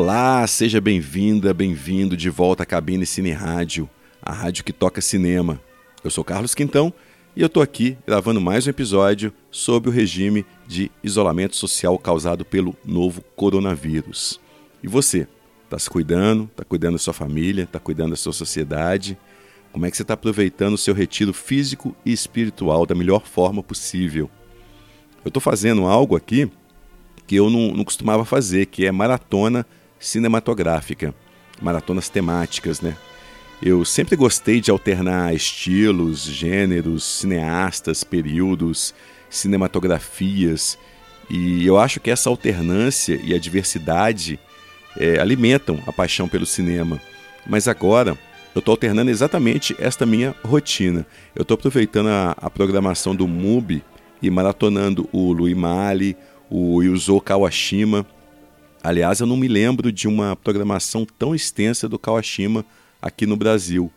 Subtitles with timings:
[0.00, 3.90] Olá, seja bem-vinda, bem-vindo de volta à Cabine Cine Rádio,
[4.22, 5.60] a rádio que toca cinema.
[6.04, 6.94] Eu sou Carlos Quintão
[7.34, 12.44] e eu estou aqui gravando mais um episódio sobre o regime de isolamento social causado
[12.44, 14.40] pelo novo coronavírus.
[14.84, 15.26] E você,
[15.64, 19.18] está se cuidando, está cuidando da sua família, está cuidando da sua sociedade?
[19.72, 23.64] Como é que você está aproveitando o seu retiro físico e espiritual da melhor forma
[23.64, 24.30] possível?
[25.24, 26.48] Eu estou fazendo algo aqui
[27.26, 29.66] que eu não, não costumava fazer, que é maratona
[29.98, 31.14] cinematográfica,
[31.60, 32.96] maratonas temáticas, né?
[33.60, 38.94] Eu sempre gostei de alternar estilos, gêneros, cineastas, períodos,
[39.28, 40.78] cinematografias,
[41.28, 44.38] e eu acho que essa alternância e a diversidade
[44.96, 47.00] é, alimentam a paixão pelo cinema.
[47.46, 48.16] Mas agora
[48.54, 51.06] eu estou alternando exatamente esta minha rotina.
[51.34, 53.82] Eu estou aproveitando a, a, programação do MUBI
[54.22, 56.16] e maratonando o Louis Mali,
[56.50, 58.06] o Yuzo Kawashima.
[58.82, 62.64] Aliás, eu não me lembro de uma programação tão extensa do Kawashima
[63.02, 63.90] aqui no Brasil.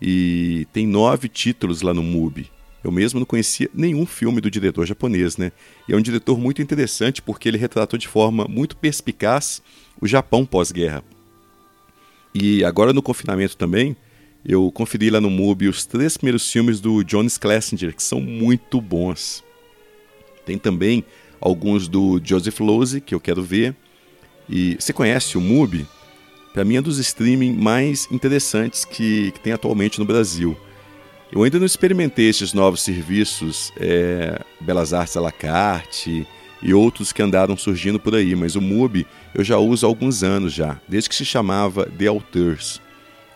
[0.00, 2.50] E tem nove títulos lá no MUBI.
[2.82, 5.52] Eu mesmo não conhecia nenhum filme do diretor japonês, né?
[5.86, 9.60] E é um diretor muito interessante porque ele retratou de forma muito perspicaz
[10.00, 11.04] o Japão pós-guerra.
[12.34, 13.94] E agora no confinamento também,
[14.44, 18.80] eu conferi lá no MUBI os três primeiros filmes do John Schlesinger, que são muito
[18.80, 19.44] bons.
[20.46, 21.04] Tem também
[21.38, 23.76] alguns do Joseph Losey, que eu quero ver.
[24.50, 25.86] E você conhece o MUBI?
[26.52, 30.56] para mim é um dos streaming mais interessantes que, que tem atualmente no Brasil.
[31.30, 36.26] Eu ainda não experimentei esses novos serviços, é, Belas Artes à la carte
[36.60, 40.24] e outros que andaram surgindo por aí, mas o MUBI eu já uso há alguns
[40.24, 42.80] anos já, desde que se chamava The Authors.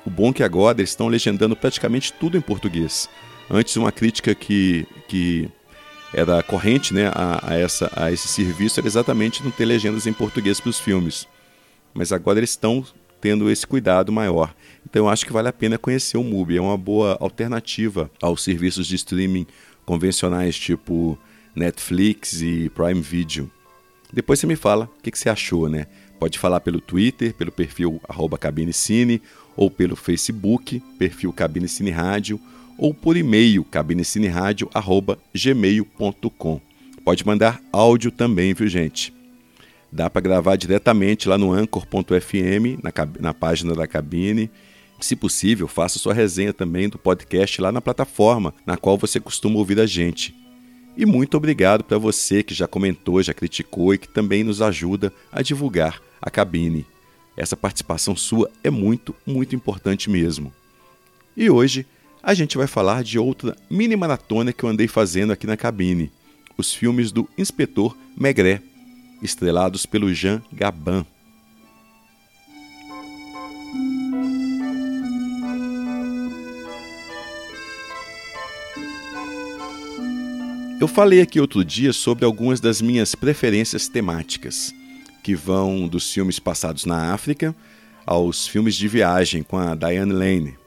[0.04, 3.08] O bom é que agora eles estão legendando praticamente tudo em português.
[3.48, 5.48] Antes uma crítica que, que
[6.14, 10.12] era corrente né, a, a, essa, a esse serviço era exatamente não ter legendas em
[10.12, 11.26] português para os filmes.
[11.92, 12.84] Mas agora eles estão
[13.20, 14.54] tendo esse cuidado maior.
[14.84, 18.42] Então eu acho que vale a pena conhecer o MUBI, é uma boa alternativa aos
[18.44, 19.46] serviços de streaming
[19.84, 21.18] convencionais tipo
[21.54, 23.50] Netflix e Prime Video.
[24.12, 25.86] Depois você me fala o que, que você achou, né?
[26.20, 29.20] Pode falar pelo Twitter, pelo perfil arroba cabinecine,
[29.56, 32.38] ou pelo Facebook, perfil Cabine Cine Rádio,
[32.76, 36.60] ou por e-mail cabinecineradio.gmail.com.
[37.04, 39.14] Pode mandar áudio também, viu gente?
[39.92, 44.50] Dá para gravar diretamente lá no anchor.fm, na, na página da cabine.
[45.00, 49.58] Se possível, faça sua resenha também do podcast lá na plataforma na qual você costuma
[49.58, 50.34] ouvir a gente.
[50.96, 55.12] E muito obrigado para você que já comentou, já criticou e que também nos ajuda
[55.30, 56.86] a divulgar a cabine.
[57.36, 60.52] Essa participação sua é muito, muito importante mesmo.
[61.36, 61.86] E hoje
[62.22, 66.10] a gente vai falar de outra mini maratona que eu andei fazendo aqui na cabine:
[66.56, 68.62] os filmes do Inspetor Megré
[69.22, 71.04] estrelados pelo Jean Gabin.
[80.80, 84.74] Eu falei aqui outro dia sobre algumas das minhas preferências temáticas,
[85.24, 87.56] que vão dos filmes passados na África
[88.04, 90.58] aos filmes de viagem com a Diane Lane,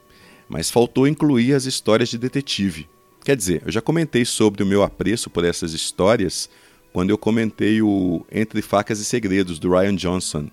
[0.48, 2.88] mas faltou incluir as histórias de detetive.
[3.24, 6.50] Quer dizer, eu já comentei sobre o meu apreço por essas histórias
[6.92, 10.50] quando eu comentei o Entre Facas e Segredos, do Ryan Johnson.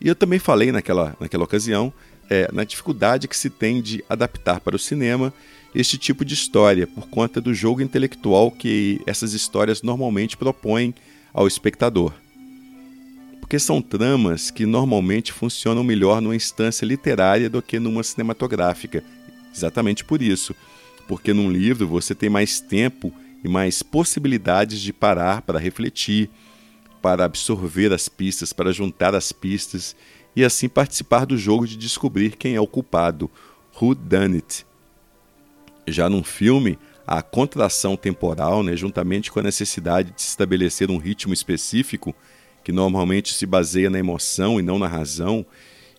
[0.00, 1.92] E eu também falei naquela, naquela ocasião
[2.30, 5.34] é, na dificuldade que se tem de adaptar para o cinema
[5.74, 10.94] este tipo de história, por conta do jogo intelectual que essas histórias normalmente propõem
[11.34, 12.12] ao espectador.
[13.52, 19.04] Porque são tramas que normalmente funcionam melhor numa instância literária do que numa cinematográfica.
[19.54, 20.56] Exatamente por isso.
[21.06, 23.12] Porque num livro você tem mais tempo
[23.44, 26.30] e mais possibilidades de parar para refletir,
[27.02, 29.94] para absorver as pistas, para juntar as pistas
[30.34, 33.30] e assim participar do jogo de descobrir quem é o culpado,
[33.78, 34.64] who done it.
[35.86, 40.96] Já num filme, a contração temporal, né, juntamente com a necessidade de se estabelecer um
[40.96, 42.16] ritmo específico,
[42.62, 45.44] que normalmente se baseia na emoção e não na razão,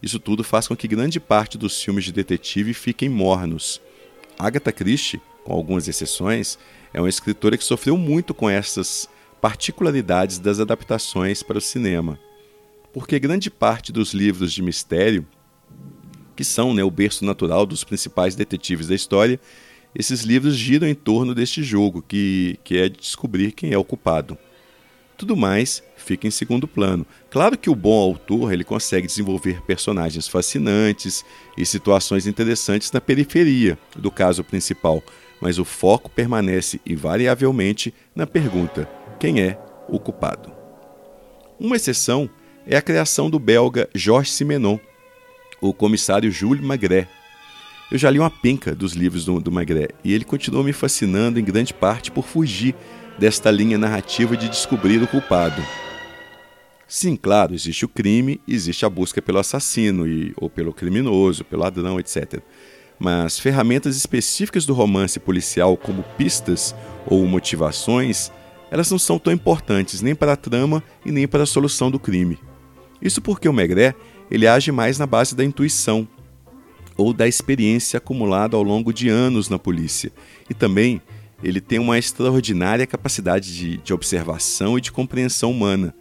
[0.01, 3.81] isso tudo faz com que grande parte dos filmes de detetive fiquem mornos.
[4.37, 6.57] Agatha Christie, com algumas exceções,
[6.93, 9.09] é uma escritora que sofreu muito com essas
[9.41, 12.19] particularidades das adaptações para o cinema.
[12.93, 15.25] Porque grande parte dos livros de mistério,
[16.35, 19.39] que são né, o berço natural dos principais detetives da história,
[19.95, 23.83] esses livros giram em torno deste jogo, que, que é de descobrir quem é o
[23.83, 24.37] culpado.
[25.23, 27.07] Tudo mais fica em segundo plano.
[27.31, 31.23] Claro que o bom autor ele consegue desenvolver personagens fascinantes
[31.57, 35.01] e situações interessantes na periferia do caso principal,
[35.39, 38.85] mas o foco permanece invariavelmente na pergunta:
[39.17, 40.51] quem é o culpado?
[41.57, 42.29] Uma exceção
[42.67, 44.77] é a criação do belga Georges Simenon,
[45.61, 47.07] o comissário Jules Maigret.
[47.89, 51.39] Eu já li uma penca dos livros do, do Maigret e ele continuou me fascinando
[51.39, 52.75] em grande parte por fugir
[53.17, 55.61] desta linha narrativa de descobrir o culpado.
[56.87, 61.63] Sim, claro, existe o crime, existe a busca pelo assassino e, ou pelo criminoso, pelo
[61.63, 62.39] ladrão, etc.
[62.99, 66.75] Mas ferramentas específicas do romance policial, como pistas
[67.05, 68.31] ou motivações,
[68.69, 71.99] elas não são tão importantes nem para a trama e nem para a solução do
[71.99, 72.37] crime.
[73.01, 73.95] Isso porque o Maigret
[74.31, 76.07] ele age mais na base da intuição
[76.95, 80.11] ou da experiência acumulada ao longo de anos na polícia
[80.49, 81.01] e também
[81.43, 85.93] ele tem uma extraordinária capacidade de, de observação e de compreensão humana.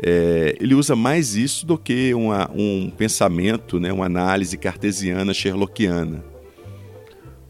[0.00, 6.24] É, ele usa mais isso do que uma, um pensamento, né, uma análise cartesiana, sherlockiana.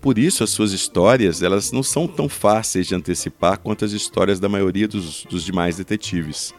[0.00, 4.40] Por isso, as suas histórias elas não são tão fáceis de antecipar quanto as histórias
[4.40, 6.54] da maioria dos, dos demais detetives.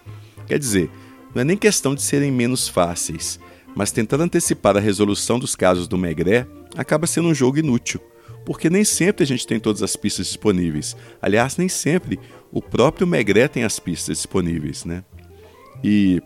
[0.46, 0.92] Quer dizer,
[1.34, 3.40] não é nem questão de serem menos fáceis,
[3.76, 6.46] mas tentar antecipar a resolução dos casos do Maigret
[6.76, 8.02] acaba sendo um jogo inútil
[8.48, 10.96] porque nem sempre a gente tem todas as pistas disponíveis.
[11.22, 12.18] Aliás, nem sempre
[12.50, 15.04] o próprio Maigret tem as pistas disponíveis, né?
[15.84, 16.22] E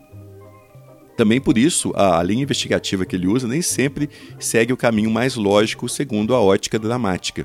[1.16, 4.08] também por isso a, linha investigativa que ele usa nem sempre
[4.38, 7.44] segue o caminho mais lógico segundo a ótica dramática.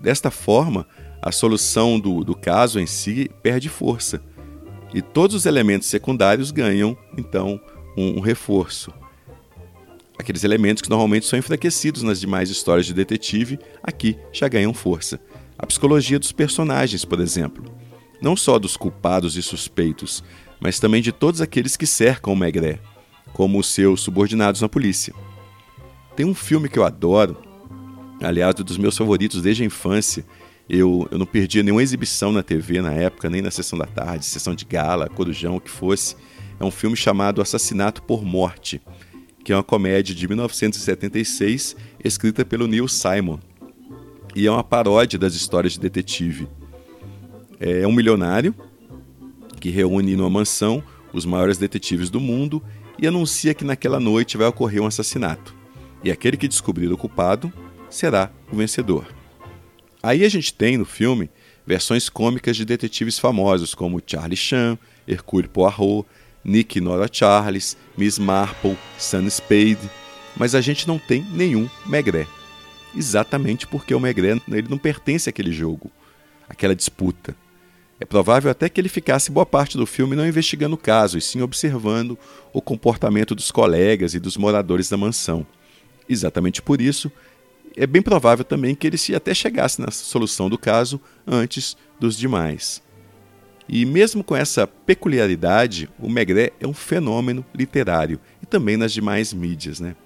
[0.00, 0.86] Desta forma,
[1.20, 4.22] a solução do, do caso em si perde força
[4.94, 7.60] e todos os elementos secundários ganham, então,
[7.94, 8.90] um, um reforço.
[10.22, 15.20] Aqueles elementos que normalmente são enfraquecidos nas demais histórias de detetive, aqui já ganham força.
[15.58, 17.64] A psicologia dos personagens, por exemplo.
[18.20, 20.22] Não só dos culpados e suspeitos,
[20.60, 22.78] mas também de todos aqueles que cercam o Maigret,
[23.32, 25.12] como os seus subordinados na polícia.
[26.14, 27.36] Tem um filme que eu adoro,
[28.22, 30.24] aliás, um dos meus favoritos desde a infância.
[30.70, 34.24] Eu, eu não perdia nenhuma exibição na TV na época, nem na sessão da tarde,
[34.24, 36.14] sessão de gala, corujão, o que fosse.
[36.60, 38.80] É um filme chamado Assassinato por Morte
[39.44, 43.38] que é uma comédia de 1976 escrita pelo Neil Simon.
[44.34, 46.48] E é uma paródia das histórias de detetive.
[47.60, 48.54] É um milionário
[49.60, 52.62] que reúne numa mansão os maiores detetives do mundo
[52.98, 55.54] e anuncia que naquela noite vai ocorrer um assassinato.
[56.02, 57.52] E aquele que descobrir o culpado
[57.90, 59.06] será o vencedor.
[60.02, 61.30] Aí a gente tem no filme
[61.66, 66.06] versões cômicas de detetives famosos como Charlie Chan, Hercule Poirot,
[66.44, 69.90] Nick Nora Charles, Miss Marple, Sun Spade,
[70.36, 72.26] mas a gente não tem nenhum Maigret.
[72.94, 75.90] Exatamente porque o Maigret ele não pertence àquele jogo,
[76.48, 77.34] àquela disputa.
[78.00, 81.20] É provável até que ele ficasse boa parte do filme não investigando o caso, e
[81.20, 82.18] sim observando
[82.52, 85.46] o comportamento dos colegas e dos moradores da mansão.
[86.08, 87.12] Exatamente por isso,
[87.76, 92.16] é bem provável também que ele se até chegasse na solução do caso antes dos
[92.16, 92.82] demais.
[93.72, 99.32] E mesmo com essa peculiaridade, o Maigret é um fenômeno literário e também nas demais
[99.32, 99.80] mídias.
[99.80, 99.96] Né?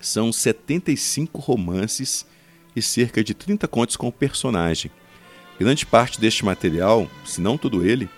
[0.00, 2.24] São 75 romances
[2.74, 4.90] e cerca de 30 contos com o personagem.
[5.60, 8.08] Grande parte deste material, se não todo ele,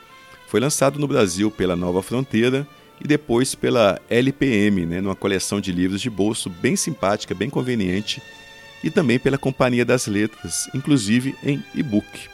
[0.46, 2.64] foi lançado no Brasil pela Nova Fronteira
[3.00, 8.22] e depois pela LPM, né, numa coleção de livros de bolso bem simpática, bem conveniente,
[8.84, 12.33] e também pela Companhia das Letras, inclusive em e-book.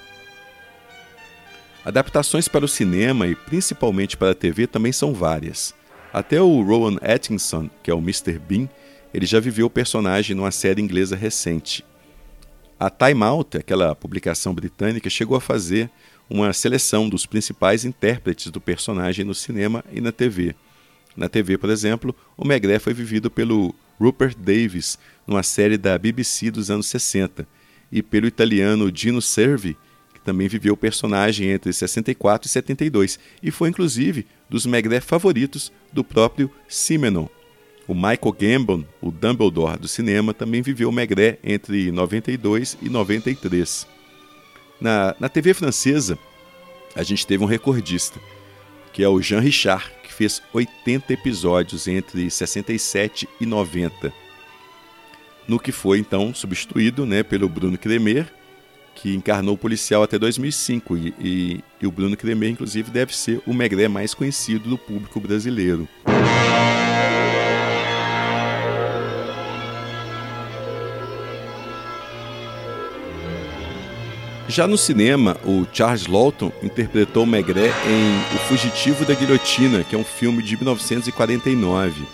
[1.84, 5.74] Adaptações para o cinema e principalmente para a TV também são várias.
[6.12, 8.38] Até o Rowan Atkinson, que é o Mr.
[8.38, 8.68] Bean,
[9.14, 11.84] ele já viveu o personagem numa série inglesa recente.
[12.78, 15.90] A Time Out, aquela publicação britânica, chegou a fazer
[16.28, 20.54] uma seleção dos principais intérpretes do personagem no cinema e na TV.
[21.16, 26.50] Na TV, por exemplo, o Maigret foi vivido pelo Rupert Davis, numa série da BBC
[26.50, 27.46] dos anos 60,
[27.90, 29.76] e pelo italiano Dino Servi,
[30.20, 35.72] que também viveu o personagem entre 64 e 72 e foi inclusive dos Maigret favoritos
[35.92, 37.26] do próprio Simenon.
[37.88, 40.94] O Michael Gambon, o Dumbledore do cinema, também viveu o
[41.42, 43.86] entre 92 e 93.
[44.80, 46.16] Na, na TV francesa,
[46.94, 48.20] a gente teve um recordista,
[48.92, 54.12] que é o Jean Richard, que fez 80 episódios entre 67 e 90.
[55.48, 58.32] No que foi então substituído né, pelo Bruno Cremer,
[58.94, 63.40] que encarnou o policial até 2005 e, e, e o Bruno Cremer, inclusive, deve ser
[63.46, 65.88] o Megré mais conhecido do público brasileiro.
[74.50, 79.98] Já no cinema, o Charles Lawton interpretou Maigret em O Fugitivo da Guilhotina, que é
[79.98, 82.04] um filme de 1949.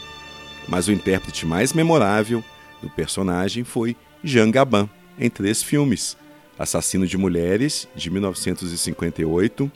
[0.68, 2.44] Mas o intérprete mais memorável
[2.82, 4.86] do personagem foi Jean Gabin,
[5.18, 6.14] em três filmes,
[6.58, 9.70] Assassino de Mulheres, de 1958,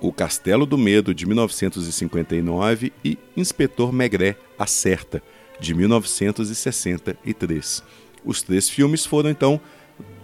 [0.00, 5.22] O Castelo do Medo, de 1959, e Inspetor Maigret Acerta,
[5.60, 7.84] de 1963.
[8.24, 9.60] Os três filmes foram então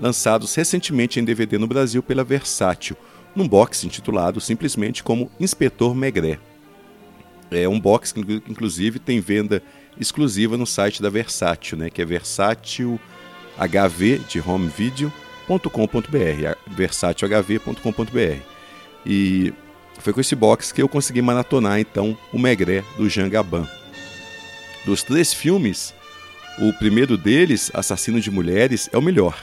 [0.01, 2.97] lançados recentemente em DVD no Brasil pela Versátil,
[3.35, 6.39] num box intitulado simplesmente como Inspetor Maigret.
[7.51, 9.63] É um box que inclusive tem venda
[9.99, 12.99] exclusiva no site da Versátil, né, que é versátil
[13.59, 15.22] hv de homevideo.com.br,
[16.67, 18.41] versátilhv.com.br.
[19.05, 19.53] E
[19.99, 23.67] foi com esse box que eu consegui maratonar então o Maigret do Jean Gabin.
[24.85, 25.95] Dos três filmes,
[26.59, 29.37] o primeiro deles, Assassino de Mulheres, é o melhor.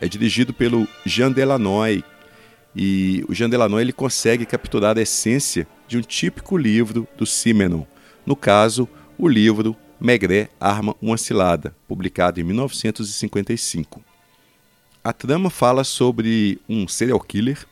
[0.00, 2.04] É dirigido pelo Jean Delanoy
[2.74, 7.84] e o Jean Delanoy ele consegue capturar a essência de um típico livro do Simenon.
[8.24, 14.02] No caso, o livro Maigret Arma uma Cilada, publicado em 1955.
[15.02, 17.66] A trama fala sobre um serial killer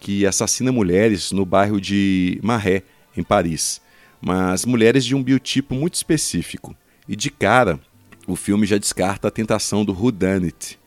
[0.00, 2.82] que assassina mulheres no bairro de Marais,
[3.14, 3.82] em Paris,
[4.20, 6.74] mas mulheres de um biotipo muito específico.
[7.06, 7.78] E de cara,
[8.26, 10.78] o filme já descarta a tentação do whodunit,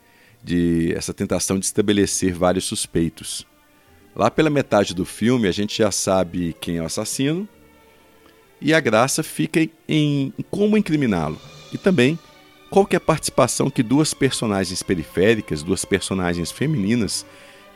[0.44, 3.46] de essa tentação de estabelecer vários suspeitos.
[4.16, 7.48] Lá pela metade do filme, a gente já sabe quem é o assassino,
[8.60, 11.40] e a graça fica em como incriminá-lo.
[11.72, 12.18] E também
[12.72, 17.26] qual que é a participação que duas personagens periféricas, duas personagens femininas,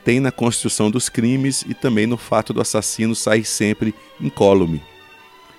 [0.05, 4.81] têm na construção dos crimes e também no fato do assassino sair sempre incólume.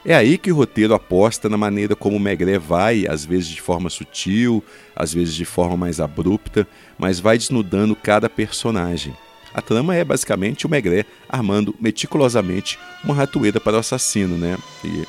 [0.07, 3.91] É aí que o roteiro aposta na maneira como Maigret vai, às vezes de forma
[3.91, 4.65] sutil,
[4.95, 6.67] às vezes de forma mais abrupta,
[6.97, 9.15] mas vai desnudando cada personagem.
[9.53, 14.57] A trama é basicamente o Maigret armando meticulosamente uma ratoeira para o assassino, né?
[14.83, 15.05] E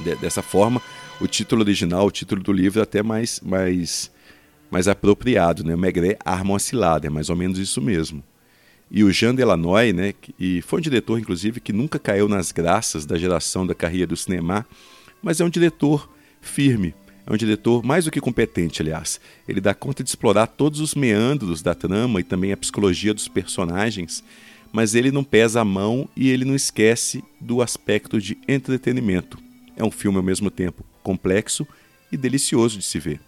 [0.00, 0.82] de, dessa forma,
[1.20, 4.10] o título original, o título do livro é até mais, mais,
[4.70, 5.74] mais apropriado, né?
[5.74, 8.22] O Maigret arma uma cilada, é mais ou menos isso mesmo.
[8.90, 13.04] E o Jean Delanoy, né, e foi um diretor, inclusive, que nunca caiu nas graças
[13.04, 14.66] da geração da carreira do cinema,
[15.22, 16.08] mas é um diretor
[16.40, 16.94] firme,
[17.26, 19.20] é um diretor mais do que competente, aliás.
[19.46, 23.28] Ele dá conta de explorar todos os meandros da trama e também a psicologia dos
[23.28, 24.24] personagens,
[24.72, 29.38] mas ele não pesa a mão e ele não esquece do aspecto de entretenimento.
[29.76, 31.66] É um filme ao mesmo tempo complexo
[32.12, 33.18] e delicioso de se ver.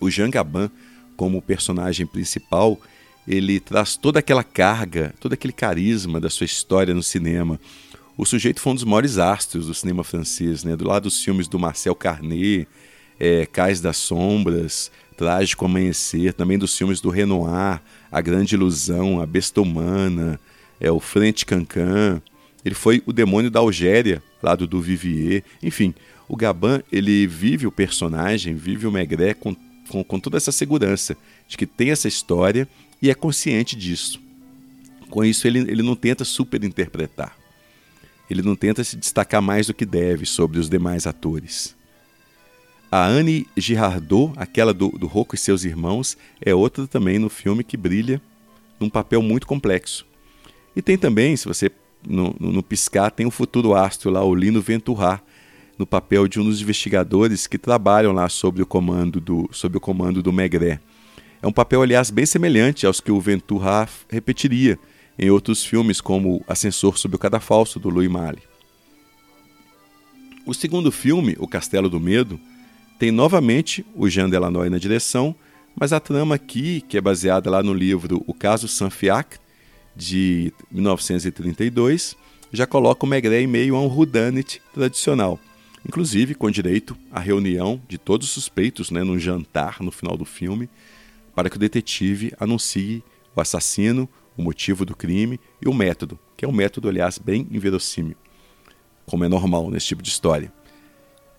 [0.00, 0.70] O Jean Gabin,
[1.14, 2.80] como personagem principal,
[3.28, 7.60] ele traz toda aquela carga, todo aquele carisma da sua história no cinema.
[8.16, 10.74] O sujeito foi um dos maiores astros do cinema francês, né?
[10.74, 12.66] do lado dos filmes do Marcel Carnet,
[13.20, 19.26] é, Cais das Sombras, Trágico Amanhecer, também dos filmes do Renoir, A Grande Ilusão, A
[19.26, 20.40] Besta Humana,
[20.80, 22.22] é, O Frente Cancan.
[22.64, 25.42] Ele foi o demônio da Algéria, lado do Vivier.
[25.62, 25.94] Enfim,
[26.28, 29.54] o Gabin ele vive o personagem, vive o Maigret com,
[29.88, 31.16] com, com toda essa segurança
[31.46, 32.68] de que tem essa história
[33.00, 34.20] e é consciente disso.
[35.10, 37.36] Com isso, ele, ele não tenta superinterpretar.
[38.28, 41.76] Ele não tenta se destacar mais do que deve sobre os demais atores.
[42.90, 47.62] A Anne Girardot, aquela do, do Rocco e seus irmãos, é outra também no filme
[47.62, 48.20] que brilha
[48.80, 50.06] num papel muito complexo.
[50.74, 51.70] E tem também, se você
[52.06, 55.20] no, no, no piscar, tem o futuro astro lá, o Lino Ventura,
[55.78, 59.80] no papel de um dos investigadores que trabalham lá sob o comando do, sob o
[59.80, 60.80] comando do Maigret.
[61.42, 64.78] É um papel, aliás, bem semelhante aos que o Ventura repetiria
[65.18, 68.42] em outros filmes, como Ascensor sob o Cadafalso, do Louis Malle.
[70.46, 72.38] O segundo filme, O Castelo do Medo,
[72.98, 75.34] tem novamente o Jean Delanoy na direção,
[75.78, 79.38] mas a trama aqui, que é baseada lá no livro O Caso Saint-Fiacre,
[79.94, 82.16] de 1932,
[82.52, 85.38] já coloca o Maigret em meio a um whodunit tradicional,
[85.86, 90.24] inclusive com direito à reunião de todos os suspeitos né, num jantar no final do
[90.24, 90.68] filme,
[91.34, 96.44] para que o detetive anuncie o assassino, o motivo do crime e o método, que
[96.44, 98.16] é um método, aliás, bem inverossímil,
[99.06, 100.52] como é normal nesse tipo de história.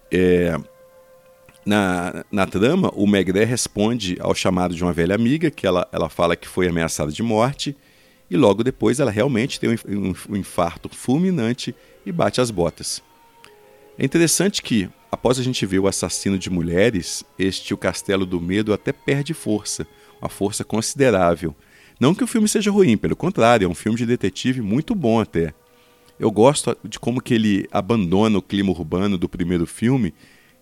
[0.09, 0.57] É,
[1.65, 6.07] na, na trama, o Maigret responde ao chamado de uma velha amiga, que ela, ela
[6.07, 7.75] fala que foi ameaçada de morte,
[8.29, 11.75] e logo depois ela realmente tem um, um infarto fulminante
[12.05, 13.03] e bate as botas.
[13.99, 18.39] É interessante que, após a gente ver o assassino de mulheres, este O Castelo do
[18.39, 19.87] Medo até perde força,
[20.21, 21.55] uma força considerável.
[21.99, 25.19] Não que o filme seja ruim, pelo contrário, é um filme de detetive muito bom
[25.19, 25.51] até.
[26.19, 30.13] Eu gosto de como que ele abandona o clima urbano do primeiro filme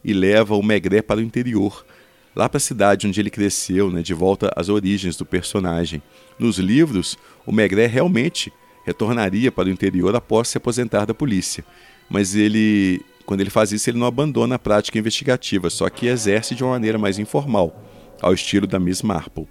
[0.02, 1.86] e leva o Maigret para o interior,
[2.34, 6.02] lá para a cidade onde ele cresceu, né, de volta às origens do personagem.
[6.40, 8.52] Nos livros, o Maigret realmente
[8.86, 11.66] retornaria para o interior após se aposentar da polícia,
[12.10, 16.56] mas ele, quando ele faz isso, ele não abandona a prática investigativa, só que exerce
[16.56, 17.84] de uma maneira mais informal,
[18.22, 19.48] ao estilo da Miss Marple.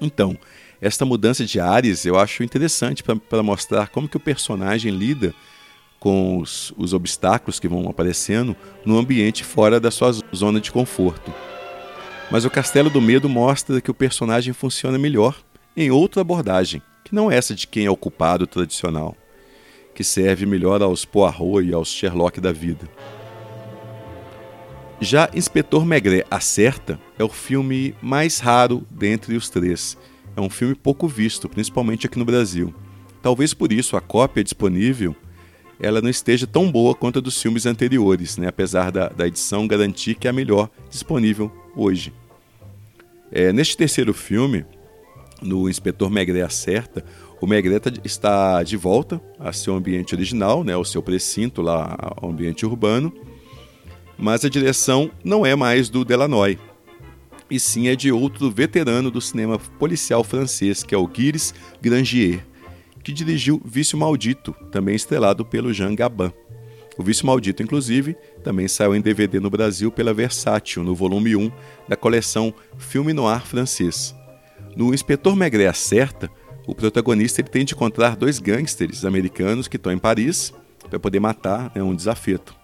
[0.00, 0.38] Então,
[0.84, 5.34] Esta mudança de ares eu acho interessante para mostrar como que o personagem lida
[5.98, 11.32] com os, os obstáculos que vão aparecendo no ambiente fora da sua zona de conforto.
[12.30, 15.42] Mas o Castelo do Medo mostra que o personagem funciona melhor
[15.74, 19.16] em outra abordagem, que não essa de quem é o culpado tradicional,
[19.94, 22.88] que serve melhor aos Poirot e aos Sherlock da vida.
[25.00, 29.96] Já Inspetor Maigret Acerta é o filme mais raro dentre os três.
[30.36, 32.74] É um filme pouco visto, principalmente aqui no Brasil.
[33.22, 35.14] Talvez por isso a cópia disponível
[35.80, 38.46] ela não esteja tão boa quanto a dos filmes anteriores, né?
[38.46, 42.12] apesar da, da edição garantir que é a melhor disponível hoje.
[43.30, 44.64] É, neste terceiro filme,
[45.42, 47.04] no Inspetor Maigret Acerta,
[47.40, 51.96] o Maigret tá está de volta a seu ambiente original, né, ao seu precinto lá,
[52.16, 53.12] ao ambiente urbano,
[54.16, 56.58] mas a direção não é mais do Delanoy,
[57.50, 62.44] e sim é de outro veterano do cinema policial francês, que é o Gilles Grangier,
[63.02, 66.32] que dirigiu Vício Maldito, também estrelado pelo Jean Gabin.
[66.96, 71.50] O Vício Maldito, inclusive, também saiu em DVD no Brasil pela Versátil, no volume 1
[71.88, 74.14] da coleção Filme Noir francês.
[74.76, 76.30] No Inspetor Maigret Acerta,
[76.66, 80.52] o protagonista ele tem de encontrar dois gangsters americanos que estão em Paris
[80.88, 82.54] para poder matar né, um desafeto.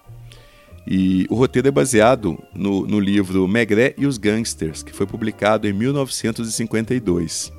[0.87, 5.67] E o roteiro é baseado no, no livro Maigret e os Gangsters, que foi publicado
[5.67, 7.53] em 1952.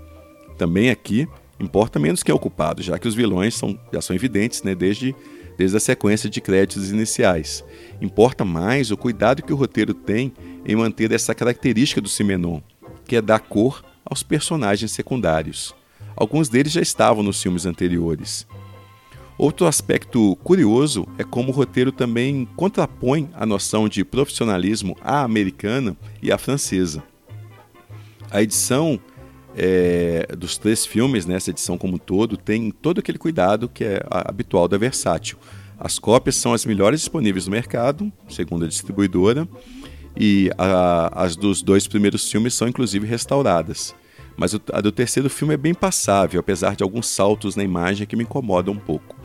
[0.59, 1.29] Também aqui,
[1.63, 4.75] Importa menos quem é o culpado, já que os vilões são, já são evidentes né,
[4.75, 5.15] desde,
[5.57, 7.65] desde a sequência de créditos iniciais.
[8.01, 10.33] Importa mais o cuidado que o roteiro tem
[10.67, 12.61] em manter essa característica do Simenon,
[13.07, 15.73] que é dar cor aos personagens secundários.
[16.17, 18.47] Alguns deles já estavam nos filmes anteriores.
[19.39, 25.97] Outro aspecto curioso é como o roteiro também contrapõe a noção de profissionalismo à americana
[26.23, 27.03] e à francesa.
[28.31, 29.01] A edição
[29.57, 33.85] é, dos três filmes, nessa né, edição como um todo, tem todo aquele cuidado que
[33.85, 35.39] é habitual da Versátil.
[35.79, 39.49] As cópias são as melhores disponíveis no mercado, segundo a distribuidora,
[40.17, 43.95] e a, as dos dois primeiros filmes são inclusive restauradas.
[44.37, 48.17] Mas a do terceiro filme é bem passável, apesar de alguns saltos na imagem que
[48.17, 49.17] me incomodam um pouco.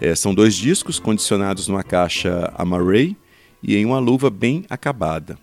[0.00, 3.16] É, são dois discos condicionados numa caixa Amaray
[3.62, 5.38] e em uma luva bem acabada.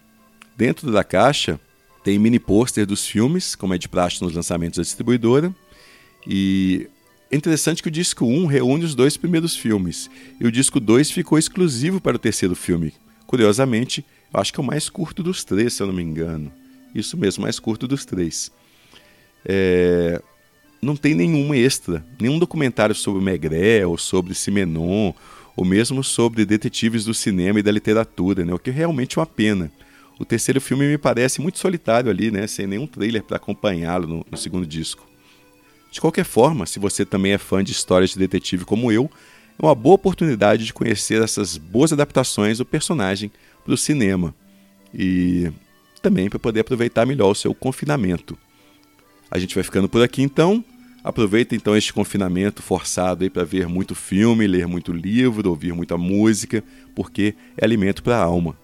[0.56, 1.60] Dentro da caixa
[2.04, 5.54] tem mini pôster dos filmes, como é de praxe nos lançamentos da distribuidora.
[6.26, 6.90] E
[7.30, 10.10] é interessante que o disco 1 reúne os dois primeiros filmes.
[10.40, 12.94] E o disco 2 ficou exclusivo para o terceiro filme.
[13.28, 16.52] Curiosamente, eu acho que é o mais curto dos três, se eu não me engano.
[16.96, 18.52] Isso mesmo, mais curto dos três.
[19.48, 20.22] É...
[20.82, 25.14] Não tem nenhum extra, nenhum documentário sobre Maigret, ou sobre Simenon,
[25.56, 28.54] ou mesmo sobre detetives do cinema e da literatura, né?
[28.54, 29.72] o que é realmente uma pena.
[30.20, 32.48] O terceiro filme me parece muito solitário ali, né?
[32.48, 35.08] Sem nenhum trailer para acompanhá-lo no, no segundo disco.
[35.92, 39.10] De qualquer forma, se você também é fã de histórias de detetive como eu,
[39.60, 43.32] é uma boa oportunidade de conhecer essas boas adaptações do personagem
[43.64, 44.34] para o cinema
[44.94, 45.52] e
[46.02, 48.38] também para poder aproveitar melhor o seu confinamento.
[49.30, 50.64] A gente vai ficando por aqui então.
[51.04, 55.98] Aproveita então este confinamento forçado aí para ver muito filme, ler muito livro, ouvir muita
[55.98, 56.64] música,
[56.96, 58.58] porque é alimento para a alma.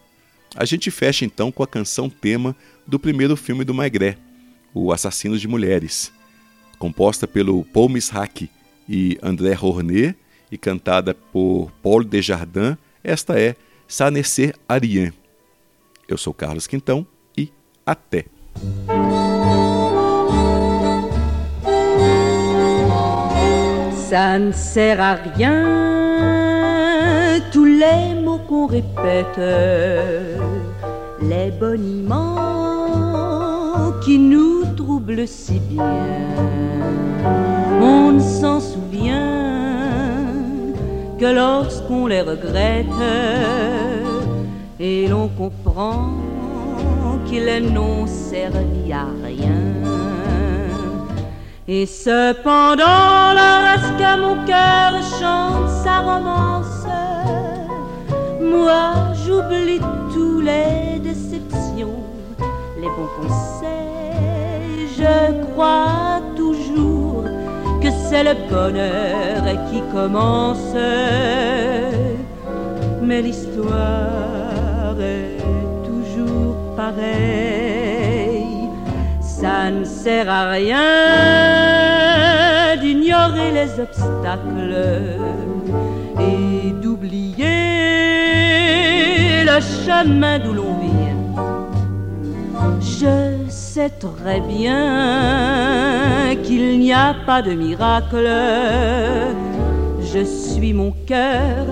[0.55, 4.17] A gente fecha então com a canção tema do primeiro filme do Maigret,
[4.73, 6.11] O Assassino de Mulheres,
[6.77, 8.49] composta pelo Paul Misrach
[8.89, 10.15] e André Rournet
[10.51, 12.77] e cantada por Paul Desjardins.
[13.03, 13.55] Esta é
[13.87, 15.13] Sanesser Arien.
[16.07, 17.51] Eu sou Carlos Quintão e
[17.85, 18.25] até!
[24.13, 25.63] Ça ne sert à rien
[27.51, 29.41] tous les mots qu'on répète
[31.19, 32.35] les boniments
[34.05, 35.97] qui nous troublent si bien.
[37.81, 40.27] On ne s'en souvient
[41.17, 42.85] que lorsqu'on les regrette
[44.79, 46.11] et l'on comprend
[47.25, 49.92] qu'ils n'ont servi à rien.
[51.65, 56.85] Et cependant, lorsque mon cœur chante sa romance,
[58.41, 59.79] moi j'oublie
[60.13, 62.03] tous les déceptions,
[62.81, 64.89] les bons conseils.
[64.97, 67.23] Je crois toujours
[67.81, 70.75] que c'est le bonheur qui commence.
[73.01, 75.37] Mais l'histoire est
[75.85, 77.82] toujours pareille.
[79.43, 80.79] Ça ne sert à rien
[82.79, 85.19] d'ignorer les obstacles
[86.17, 87.43] et d'oublier
[89.43, 91.19] le chemin d'où l'on vient.
[92.79, 98.29] Je sais très bien qu'il n'y a pas de miracle.
[100.13, 101.65] Je suis mon cœur,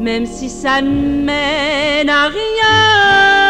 [0.00, 3.47] même si ça ne mène à rien.